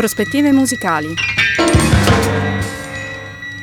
Prospettive 0.00 0.50
musicali. 0.50 1.12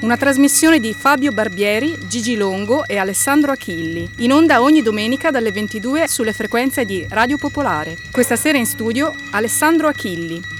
Una 0.02 0.18
trasmissione 0.18 0.80
di 0.80 0.94
Fabio 0.94 1.32
Barbieri, 1.32 1.98
Gigi 2.08 2.36
Longo 2.36 2.86
e 2.86 2.98
Alessandro 2.98 3.52
Achilli, 3.54 4.08
in 4.18 4.32
onda 4.32 4.62
ogni 4.62 4.84
domenica 4.84 5.32
dalle 5.32 5.52
22 5.52 6.08
sulle 6.08 6.34
frequenze 6.34 6.86
di 6.86 7.08
Radio 7.10 7.38
Popolare. 7.38 7.98
Questa 8.12 8.36
sera 8.36 8.60
in 8.60 8.68
studio 8.68 9.16
Alessandro 9.32 9.88
Achilli. 9.88 10.57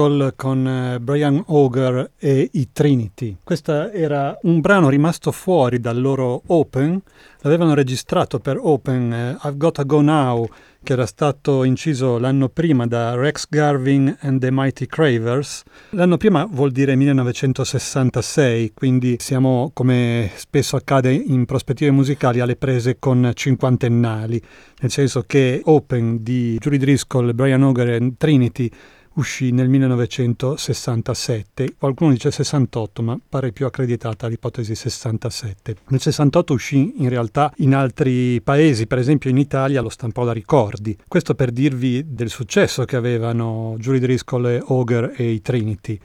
Driscoll 0.00 0.32
con 0.34 0.66
eh, 0.66 1.00
Brian 1.00 1.44
Auger 1.48 2.12
e 2.18 2.48
i 2.52 2.70
Trinity. 2.72 3.36
Questo 3.44 3.90
era 3.90 4.38
un 4.42 4.60
brano 4.60 4.88
rimasto 4.88 5.30
fuori 5.30 5.78
dal 5.78 6.00
loro 6.00 6.42
Open, 6.46 7.00
l'avevano 7.40 7.74
registrato 7.74 8.38
per 8.38 8.58
Open 8.58 9.12
eh, 9.12 9.36
I've 9.42 9.56
Gotta 9.58 9.82
Go 9.82 10.00
Now, 10.00 10.48
che 10.82 10.94
era 10.94 11.04
stato 11.04 11.64
inciso 11.64 12.18
l'anno 12.18 12.48
prima 12.48 12.86
da 12.86 13.14
Rex 13.14 13.46
Garvin 13.50 14.16
and 14.20 14.40
the 14.40 14.50
Mighty 14.50 14.86
Cravers. 14.86 15.64
L'anno 15.90 16.16
prima 16.16 16.46
vuol 16.50 16.70
dire 16.70 16.96
1966, 16.96 18.72
quindi 18.72 19.16
siamo, 19.18 19.70
come 19.74 20.30
spesso 20.36 20.76
accade 20.76 21.12
in 21.12 21.44
prospettive 21.44 21.90
musicali, 21.90 22.40
alle 22.40 22.56
prese 22.56 22.96
con 22.98 23.30
cinquantennali, 23.34 24.40
nel 24.80 24.90
senso 24.90 25.24
che 25.26 25.60
Open 25.64 26.22
di 26.22 26.56
Julie 26.58 26.78
Driscoll, 26.78 27.34
Brian 27.34 27.62
Auger 27.62 27.90
e 27.90 28.12
Trinity 28.16 28.70
uscì 29.14 29.50
nel 29.50 29.68
1967, 29.68 31.74
qualcuno 31.78 32.12
dice 32.12 32.30
68 32.30 33.02
ma 33.02 33.18
pare 33.28 33.52
più 33.52 33.66
accreditata 33.66 34.26
l'ipotesi 34.26 34.74
67. 34.74 35.76
Nel 35.88 36.00
68 36.00 36.52
uscì 36.52 36.94
in 36.98 37.08
realtà 37.08 37.52
in 37.56 37.74
altri 37.74 38.40
paesi, 38.40 38.86
per 38.86 38.98
esempio 38.98 39.30
in 39.30 39.38
Italia 39.38 39.80
lo 39.80 39.88
stampò 39.88 40.24
la 40.24 40.32
Ricordi, 40.32 40.96
questo 41.08 41.34
per 41.34 41.50
dirvi 41.50 42.14
del 42.14 42.30
successo 42.30 42.84
che 42.84 42.96
avevano 42.96 43.74
Julie 43.78 44.00
Driscoll 44.00 44.64
Auger 44.66 45.14
e 45.16 45.30
i 45.30 45.42
Trinity 45.42 45.98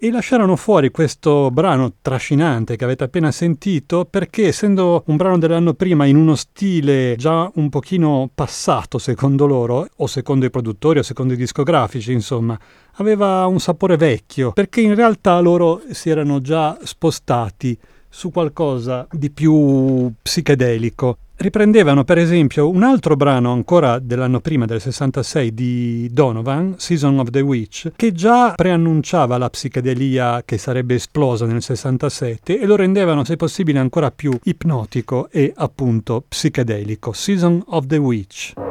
e 0.00 0.12
lasciarono 0.12 0.54
fuori 0.54 0.92
questo 0.92 1.50
brano 1.50 1.94
trascinante 2.00 2.76
che 2.76 2.84
avete 2.84 3.02
appena 3.02 3.32
sentito 3.32 4.04
perché 4.04 4.46
essendo 4.46 5.02
un 5.06 5.16
brano 5.16 5.38
dell'anno 5.38 5.74
prima 5.74 6.06
in 6.06 6.14
uno 6.14 6.36
stile 6.36 7.16
già 7.16 7.50
un 7.56 7.68
pochino 7.68 8.30
passato 8.32 8.98
secondo 8.98 9.44
loro 9.44 9.88
o 9.96 10.06
secondo 10.06 10.46
i 10.46 10.50
produttori 10.50 11.00
o 11.00 11.02
secondo 11.02 11.32
i 11.32 11.36
discografici 11.36 12.12
insomma 12.12 12.56
aveva 12.92 13.44
un 13.46 13.58
sapore 13.58 13.96
vecchio 13.96 14.52
perché 14.52 14.82
in 14.82 14.94
realtà 14.94 15.40
loro 15.40 15.82
si 15.90 16.10
erano 16.10 16.40
già 16.40 16.78
spostati 16.84 17.76
su 18.08 18.30
qualcosa 18.30 19.04
di 19.10 19.30
più 19.30 20.12
psichedelico 20.22 21.18
riprendevano 21.38 22.04
per 22.04 22.18
esempio 22.18 22.68
un 22.68 22.82
altro 22.82 23.16
brano 23.16 23.52
ancora 23.52 23.98
dell'anno 23.98 24.40
prima, 24.40 24.66
del 24.66 24.80
66, 24.80 25.54
di 25.54 26.08
Donovan, 26.10 26.74
Season 26.78 27.18
of 27.18 27.30
the 27.30 27.40
Witch, 27.40 27.92
che 27.96 28.12
già 28.12 28.52
preannunciava 28.54 29.38
la 29.38 29.48
psichedelia 29.48 30.42
che 30.44 30.58
sarebbe 30.58 30.94
esplosa 30.94 31.46
nel 31.46 31.62
67 31.62 32.60
e 32.60 32.66
lo 32.66 32.76
rendevano, 32.76 33.24
se 33.24 33.36
possibile, 33.36 33.78
ancora 33.78 34.10
più 34.10 34.36
ipnotico 34.44 35.28
e 35.30 35.52
appunto 35.54 36.24
psichedelico. 36.28 37.12
Season 37.12 37.62
of 37.66 37.86
the 37.86 37.96
Witch. 37.96 38.67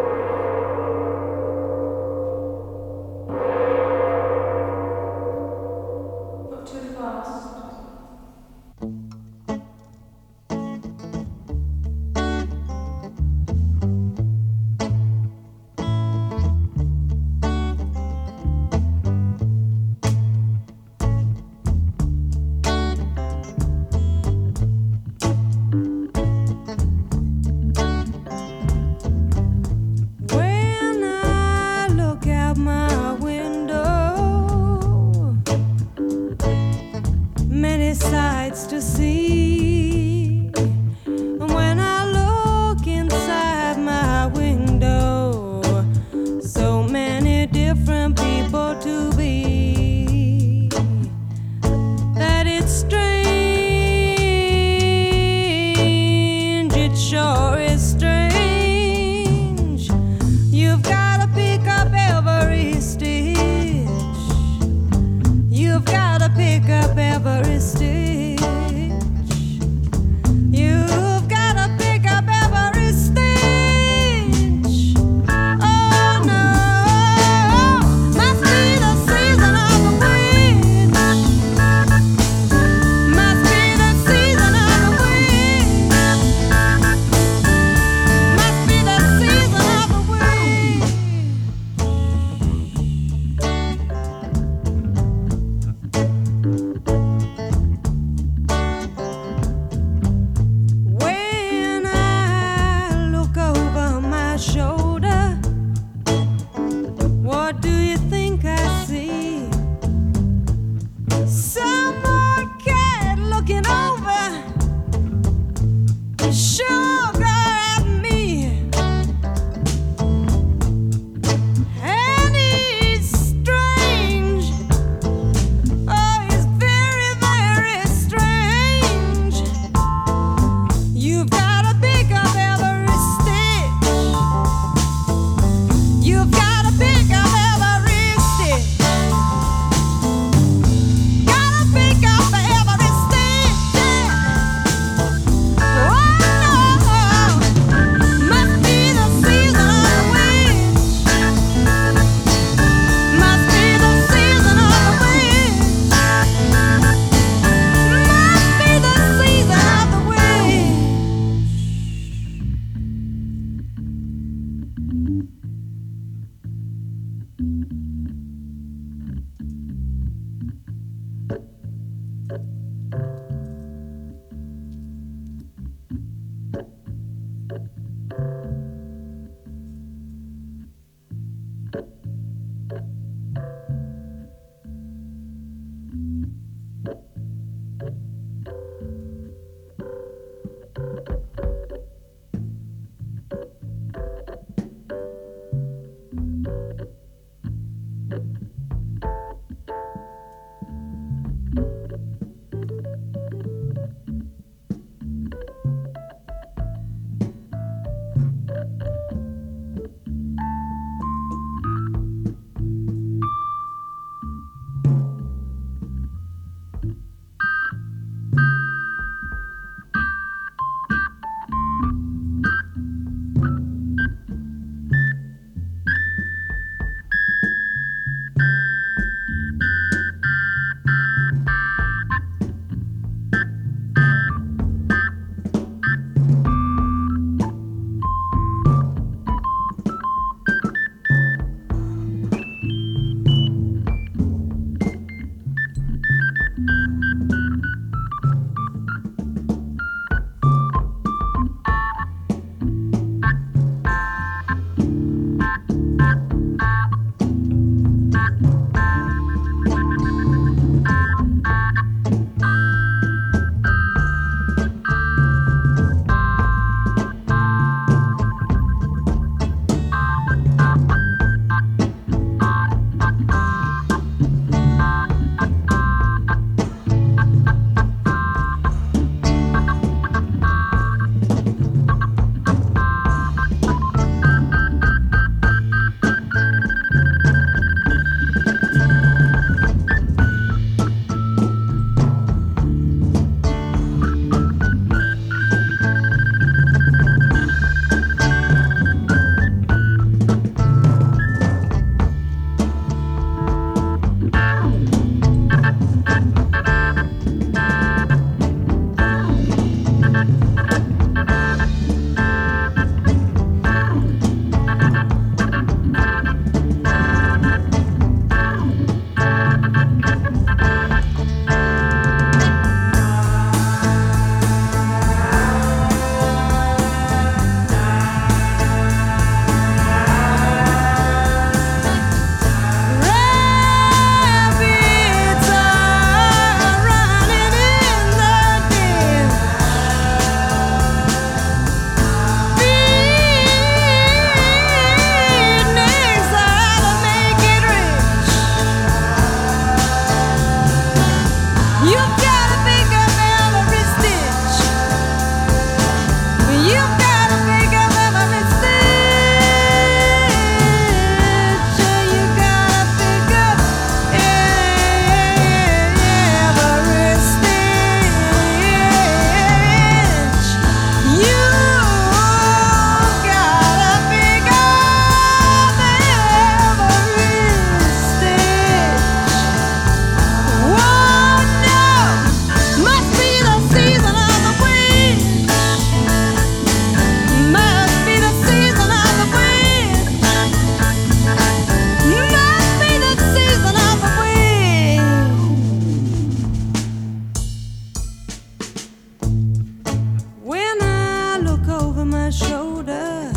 shoulder. 402.32 403.32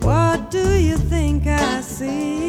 What 0.00 0.50
do 0.50 0.74
you 0.74 0.96
think 0.96 1.46
I 1.46 1.80
see? 1.80 2.43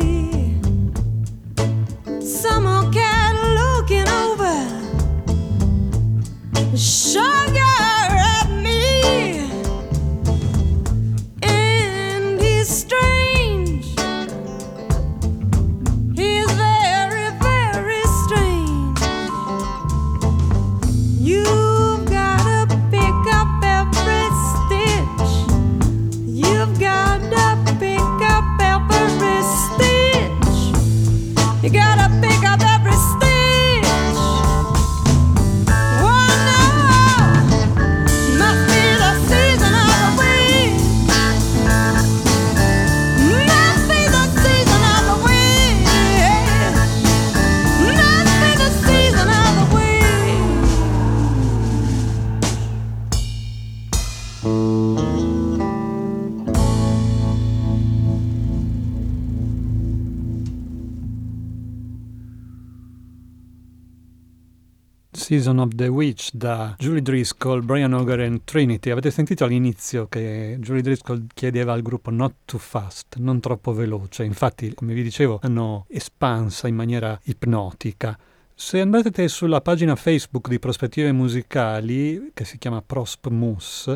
Season 65.25 65.57
of 65.57 65.73
the 65.73 65.87
Witch 65.87 66.29
da 66.33 66.75
Julie 66.77 67.01
Driscoll, 67.01 67.63
Brian 67.63 67.93
Auger 67.93 68.19
e 68.19 68.41
Trinity. 68.43 68.91
Avete 68.91 69.09
sentito 69.09 69.43
all'inizio 69.43 70.05
che 70.07 70.55
Julie 70.59 70.83
Driscoll 70.83 71.25
chiedeva 71.33 71.73
al 71.73 71.81
gruppo 71.81 72.11
not 72.11 72.35
too 72.45 72.59
fast, 72.59 73.15
non 73.15 73.39
troppo 73.39 73.73
veloce. 73.73 74.23
Infatti, 74.23 74.75
come 74.75 74.93
vi 74.93 75.01
dicevo, 75.01 75.39
hanno 75.41 75.87
espansa 75.89 76.67
in 76.67 76.75
maniera 76.75 77.19
ipnotica. 77.23 78.15
Se 78.53 78.79
andate 78.79 79.27
sulla 79.27 79.61
pagina 79.61 79.95
Facebook 79.95 80.47
di 80.47 80.59
Prospettive 80.59 81.11
Musicali, 81.11 82.29
che 82.31 82.45
si 82.45 82.59
chiama 82.59 82.83
Prosp 82.83 83.25
Mus, 83.29 83.91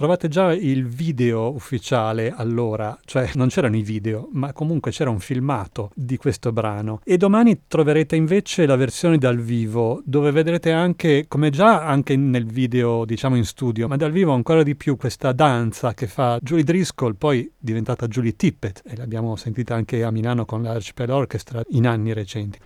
Trovate 0.00 0.28
già 0.28 0.54
il 0.54 0.86
video 0.86 1.52
ufficiale 1.52 2.32
allora, 2.34 2.98
cioè 3.04 3.32
non 3.34 3.48
c'erano 3.48 3.76
i 3.76 3.82
video, 3.82 4.30
ma 4.32 4.54
comunque 4.54 4.92
c'era 4.92 5.10
un 5.10 5.20
filmato 5.20 5.90
di 5.94 6.16
questo 6.16 6.52
brano. 6.52 7.02
E 7.04 7.18
domani 7.18 7.64
troverete 7.68 8.16
invece 8.16 8.64
la 8.64 8.76
versione 8.76 9.18
dal 9.18 9.36
vivo, 9.36 10.00
dove 10.06 10.30
vedrete 10.30 10.72
anche, 10.72 11.26
come 11.28 11.50
già 11.50 11.84
anche 11.84 12.16
nel 12.16 12.46
video, 12.46 13.04
diciamo 13.04 13.36
in 13.36 13.44
studio, 13.44 13.88
ma 13.88 13.96
dal 13.96 14.10
vivo 14.10 14.32
ancora 14.32 14.62
di 14.62 14.74
più 14.74 14.96
questa 14.96 15.32
danza 15.32 15.92
che 15.92 16.06
fa 16.06 16.38
Julie 16.40 16.64
Driscoll, 16.64 17.16
poi 17.16 17.52
diventata 17.58 18.06
Julie 18.06 18.36
Tippett, 18.36 18.80
e 18.86 18.96
l'abbiamo 18.96 19.36
sentita 19.36 19.74
anche 19.74 20.02
a 20.02 20.10
Milano 20.10 20.46
con 20.46 20.62
l'Archipel 20.62 21.10
Orchestra 21.10 21.62
in 21.72 21.86
anni 21.86 22.14
recenti. 22.14 22.58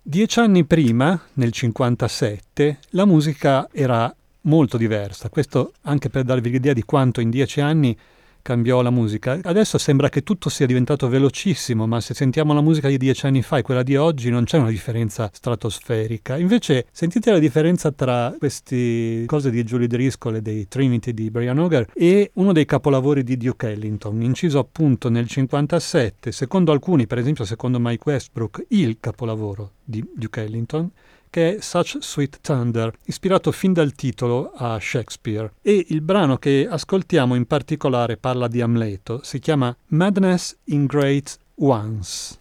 Dieci 0.00 0.40
anni 0.40 0.64
prima, 0.64 1.20
nel 1.34 1.52
57, 1.52 2.78
la 2.92 3.04
musica 3.04 3.68
era 3.70 4.10
molto 4.42 4.76
diversa. 4.76 5.28
Questo 5.28 5.72
anche 5.82 6.08
per 6.08 6.24
darvi 6.24 6.50
l'idea 6.50 6.72
di 6.72 6.82
quanto 6.82 7.20
in 7.20 7.30
dieci 7.30 7.60
anni 7.60 7.96
cambiò 8.42 8.82
la 8.82 8.90
musica. 8.90 9.38
Adesso 9.42 9.78
sembra 9.78 10.08
che 10.08 10.22
tutto 10.22 10.48
sia 10.48 10.66
diventato 10.66 11.08
velocissimo, 11.08 11.86
ma 11.86 12.00
se 12.00 12.14
sentiamo 12.14 12.52
la 12.52 12.60
musica 12.60 12.88
di 12.88 12.98
dieci 12.98 13.26
anni 13.26 13.42
fa 13.42 13.58
e 13.58 13.62
quella 13.62 13.82
di 13.82 13.96
oggi 13.96 14.30
non 14.30 14.44
c'è 14.44 14.58
una 14.58 14.70
differenza 14.70 15.30
stratosferica. 15.32 16.36
Invece 16.36 16.86
sentite 16.90 17.30
la 17.30 17.38
differenza 17.38 17.92
tra 17.92 18.34
queste 18.38 19.24
cose 19.26 19.50
di 19.50 19.62
Julie 19.62 19.86
Driscoll 19.86 20.36
e 20.36 20.42
dei 20.42 20.68
Trinity 20.68 21.12
di 21.12 21.30
Brian 21.30 21.58
Auger 21.58 21.86
e 21.94 22.30
uno 22.34 22.52
dei 22.52 22.64
capolavori 22.64 23.22
di 23.22 23.36
Duke 23.36 23.68
Ellington, 23.68 24.22
inciso 24.22 24.58
appunto 24.58 25.08
nel 25.08 25.28
57, 25.28 26.32
secondo 26.32 26.72
alcuni, 26.72 27.06
per 27.06 27.18
esempio 27.18 27.44
secondo 27.44 27.78
Mike 27.80 28.10
Westbrook, 28.10 28.64
il 28.68 28.96
capolavoro 29.00 29.72
di 29.84 30.04
Duke 30.14 30.42
Ellington, 30.42 30.90
che 31.30 31.56
è 31.56 31.60
Such 31.60 31.98
Sweet 32.00 32.40
Thunder, 32.42 32.92
ispirato 33.04 33.52
fin 33.52 33.72
dal 33.72 33.92
titolo 33.92 34.52
a 34.54 34.78
Shakespeare. 34.80 35.52
E 35.62 35.86
il 35.88 36.02
brano 36.02 36.36
che 36.36 36.66
ascoltiamo 36.68 37.34
in 37.34 37.46
particolare 37.46 38.16
parla 38.16 38.48
di 38.48 38.60
Amleto, 38.60 39.20
si 39.22 39.38
chiama 39.38 39.74
Madness 39.86 40.56
in 40.64 40.86
Great 40.86 41.38
Ones. 41.54 42.38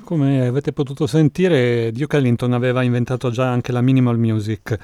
Come 0.00 0.46
avete 0.46 0.72
potuto 0.72 1.06
sentire, 1.06 1.90
Duke 1.92 2.16
Ellington 2.16 2.52
aveva 2.52 2.82
inventato 2.82 3.30
già 3.30 3.48
anche 3.48 3.72
la 3.72 3.80
minimal 3.80 4.18
music. 4.18 4.78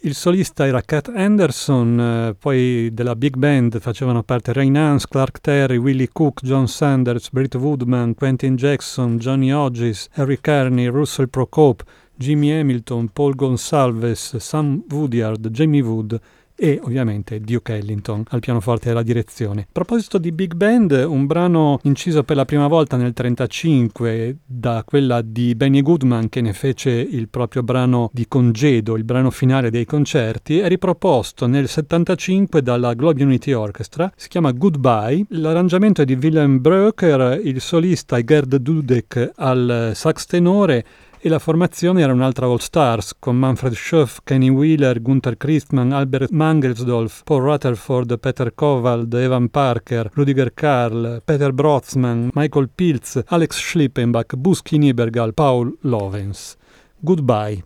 Il 0.00 0.14
solista 0.14 0.64
era 0.64 0.80
Cat 0.80 1.12
Anderson, 1.14 2.00
eh, 2.00 2.36
poi 2.38 2.90
della 2.92 3.16
big 3.16 3.36
band 3.36 3.80
facevano 3.80 4.22
parte 4.22 4.52
Ray 4.52 4.68
Nance, 4.68 5.06
Clark 5.08 5.40
Terry, 5.40 5.76
Willie 5.76 6.08
Cook, 6.12 6.40
John 6.42 6.68
Sanders, 6.68 7.30
Britt 7.30 7.56
Woodman, 7.56 8.14
Quentin 8.14 8.54
Jackson, 8.54 9.18
Johnny 9.18 9.50
Hodges, 9.50 10.08
Harry 10.12 10.38
Carney, 10.40 10.86
Russell 10.86 11.28
Procope, 11.28 11.82
Jimmy 12.16 12.50
Hamilton, 12.50 13.08
Paul 13.08 13.34
Gonsalves, 13.34 14.36
Sam 14.36 14.84
Woodyard, 14.88 15.50
Jamie 15.50 15.82
Wood 15.82 16.20
e 16.60 16.80
ovviamente 16.82 17.40
Duke 17.40 17.76
Ellington 17.76 18.24
al 18.30 18.40
pianoforte 18.40 18.90
alla 18.90 19.04
direzione. 19.04 19.60
A 19.62 19.66
proposito 19.70 20.18
di 20.18 20.32
Big 20.32 20.54
Band, 20.54 20.90
un 20.90 21.26
brano 21.26 21.78
inciso 21.82 22.24
per 22.24 22.34
la 22.34 22.44
prima 22.44 22.66
volta 22.66 22.96
nel 22.96 23.12
1935 23.16 24.38
da 24.44 24.82
quella 24.84 25.22
di 25.22 25.54
Benny 25.54 25.82
Goodman 25.82 26.28
che 26.28 26.40
ne 26.40 26.52
fece 26.52 26.90
il 26.90 27.28
proprio 27.28 27.62
brano 27.62 28.10
di 28.12 28.26
congedo, 28.26 28.96
il 28.96 29.04
brano 29.04 29.30
finale 29.30 29.70
dei 29.70 29.84
concerti, 29.84 30.58
è 30.58 30.66
riproposto 30.66 31.46
nel 31.46 31.68
1975 31.68 32.60
dalla 32.60 32.94
Globe 32.94 33.22
Unity 33.22 33.52
Orchestra, 33.52 34.10
si 34.16 34.26
chiama 34.26 34.50
Goodbye, 34.50 35.26
l'arrangiamento 35.28 36.02
è 36.02 36.04
di 36.04 36.18
Willem 36.20 36.60
Breuker, 36.60 37.40
il 37.40 37.60
solista 37.60 38.16
è 38.16 38.24
Gerd 38.24 38.56
Dudek 38.56 39.30
al 39.36 39.92
sax 39.94 40.26
tenore 40.26 40.84
e 41.20 41.28
la 41.28 41.38
formazione 41.38 42.02
era 42.02 42.12
un'altra 42.12 42.46
All 42.46 42.58
Stars 42.58 43.14
con 43.18 43.36
Manfred 43.36 43.74
Schoff, 43.74 44.20
Kenny 44.24 44.48
Wheeler, 44.48 45.00
Gunther 45.00 45.36
Christmann, 45.36 45.92
Albert 45.92 46.30
Mangelsdorf, 46.30 47.22
Paul 47.24 47.42
Rutherford, 47.42 48.18
Peter 48.18 48.54
Kovald, 48.54 49.12
Evan 49.14 49.48
Parker, 49.48 50.10
Rudiger 50.14 50.52
Karl, 50.54 51.22
Peter 51.24 51.52
Brotzmann, 51.52 52.30
Michael 52.34 52.68
Pilz, 52.74 53.22
Alex 53.26 53.58
Schlippenbach, 53.58 54.36
Busky 54.36 54.78
Niebergal, 54.78 55.32
Paul 55.32 55.76
Lovens. 55.82 56.56
Goodbye. 57.00 57.62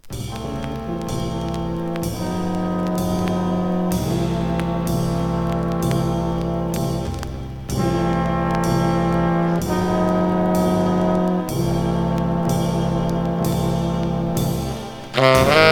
Uh-huh. 15.23 15.72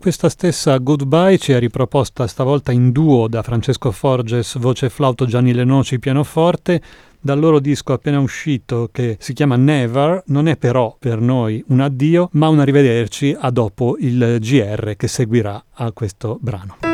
Questa 0.00 0.30
stessa 0.30 0.78
Goodbye 0.78 1.36
ci 1.36 1.52
è 1.52 1.58
riproposta 1.58 2.26
stavolta 2.26 2.72
in 2.72 2.90
duo 2.90 3.28
da 3.28 3.42
Francesco 3.42 3.92
Forges, 3.92 4.58
voce 4.58 4.88
flauto 4.88 5.26
Gianni 5.26 5.52
Lenoci, 5.52 5.98
pianoforte, 5.98 6.80
dal 7.20 7.38
loro 7.38 7.60
disco 7.60 7.92
appena 7.92 8.18
uscito 8.18 8.88
che 8.90 9.18
si 9.20 9.34
chiama 9.34 9.56
Never, 9.56 10.22
non 10.26 10.48
è 10.48 10.56
però 10.56 10.96
per 10.98 11.20
noi 11.20 11.62
un 11.68 11.80
addio, 11.80 12.30
ma 12.32 12.48
un 12.48 12.60
arrivederci 12.60 13.36
a 13.38 13.50
dopo 13.50 13.96
il 14.00 14.38
GR 14.40 14.96
che 14.96 15.06
seguirà 15.06 15.62
a 15.70 15.92
questo 15.92 16.38
brano. 16.40 16.89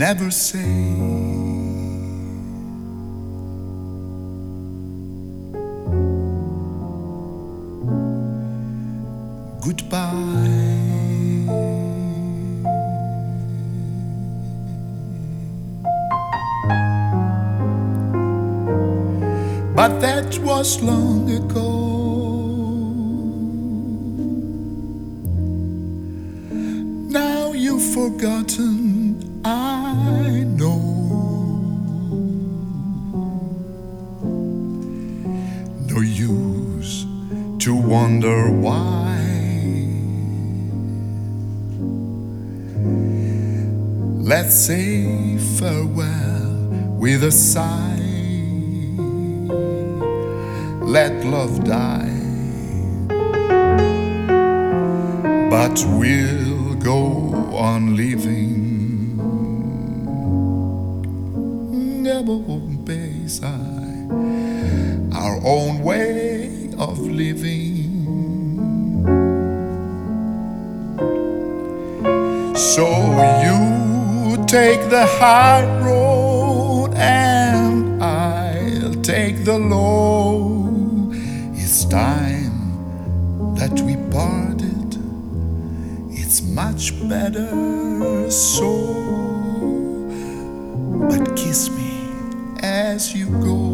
Never 0.00 0.30
say. 0.30 0.56
Goodbye. 9.60 10.30
But 19.76 20.00
that 20.00 20.38
was 20.38 20.80
long 20.80 21.28
sigh. 47.52 47.98
Let 50.96 51.24
love 51.24 51.64
die. 51.64 52.16
But 55.50 55.84
we'll 55.98 56.74
go 56.76 57.00
on 57.56 57.96
living 57.96 58.60
our 65.12 65.40
own 65.44 65.82
way 65.82 66.70
of 66.78 66.98
living. 67.00 67.90
So 72.54 72.86
you 73.44 74.46
take 74.46 74.82
the 74.88 75.06
high 75.18 75.64
road 75.80 76.09
the 79.44 79.58
low. 79.58 80.68
It's 81.54 81.84
time 81.86 83.54
that 83.56 83.80
we 83.80 83.96
parted. 84.10 84.98
It's 86.10 86.42
much 86.42 86.92
better 87.08 88.30
so. 88.30 88.70
But 91.08 91.36
kiss 91.36 91.70
me 91.70 92.08
as 92.62 93.14
you 93.14 93.28
go. 93.40 93.69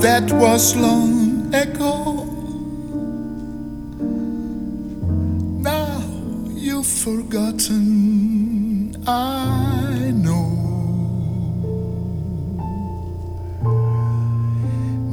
That 0.00 0.32
was 0.32 0.74
long 0.76 1.54
ago. 1.54 2.24
Now 5.60 6.02
you've 6.54 6.86
forgotten, 6.86 8.96
I 9.06 10.10
know. 10.14 10.48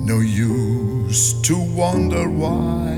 No 0.06 0.22
use 0.22 1.34
to 1.42 1.58
wonder 1.58 2.30
why. 2.30 2.96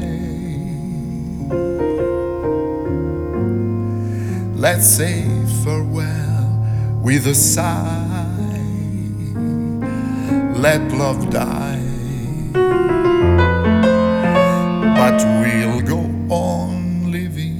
Let's 4.55 4.87
say 4.87 5.23
farewell 5.63 7.01
with 7.03 7.25
a 7.25 7.33
sigh. 7.33 8.18
Let 10.59 10.91
love 10.91 11.29
die. 11.29 11.79
But 14.99 15.23
we'll 15.39 15.79
go 15.79 16.01
on 16.29 17.09
living. 17.13 17.55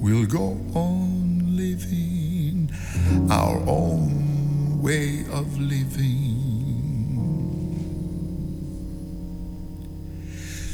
We'll 0.00 0.26
go 0.26 0.58
on 0.74 1.56
living 1.56 2.72
our 3.30 3.62
own 3.68 4.82
way 4.82 5.24
of 5.30 5.46
living. 5.60 6.10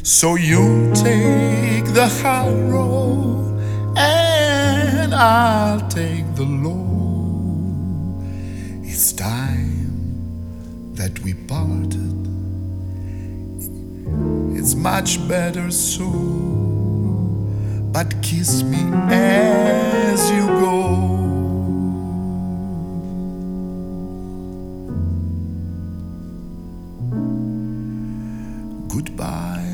So 0.02 0.36
you 0.36 0.90
take 0.94 1.92
the 1.92 2.08
high 2.22 2.48
road 2.48 3.60
and 3.98 5.14
I'll 5.14 5.86
take 5.90 6.24
the 6.36 6.44
low. 6.44 6.87
That 11.08 11.22
we 11.24 11.32
parted. 11.32 12.18
It's 14.58 14.74
much 14.74 15.26
better 15.26 15.70
so. 15.70 16.10
But 17.92 18.22
kiss 18.22 18.62
me 18.62 18.82
as 19.10 20.30
you 20.30 20.46
go. 20.64 20.76
Goodbye. 28.94 29.64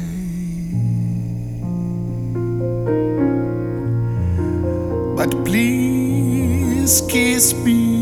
But 5.16 5.31
please 5.44 7.03
kiss 7.09 7.55
me 7.55 7.94